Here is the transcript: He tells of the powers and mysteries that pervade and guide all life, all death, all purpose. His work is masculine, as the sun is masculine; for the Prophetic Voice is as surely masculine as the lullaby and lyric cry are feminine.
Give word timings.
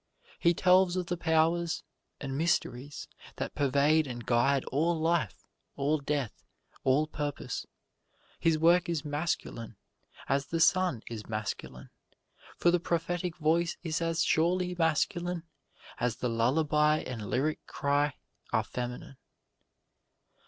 He 0.39 0.55
tells 0.55 0.95
of 0.95 1.05
the 1.05 1.15
powers 1.15 1.83
and 2.19 2.35
mysteries 2.35 3.07
that 3.35 3.53
pervade 3.53 4.07
and 4.07 4.25
guide 4.25 4.65
all 4.71 4.99
life, 4.99 5.45
all 5.75 5.99
death, 5.99 6.43
all 6.83 7.05
purpose. 7.05 7.67
His 8.39 8.57
work 8.57 8.89
is 8.89 9.05
masculine, 9.05 9.75
as 10.27 10.47
the 10.47 10.59
sun 10.59 11.03
is 11.07 11.27
masculine; 11.29 11.91
for 12.57 12.71
the 12.71 12.79
Prophetic 12.79 13.37
Voice 13.37 13.77
is 13.83 14.01
as 14.01 14.23
surely 14.23 14.73
masculine 14.73 15.43
as 15.99 16.15
the 16.15 16.29
lullaby 16.29 17.01
and 17.05 17.29
lyric 17.29 17.63
cry 17.67 18.15
are 18.51 18.63
feminine. 18.63 19.17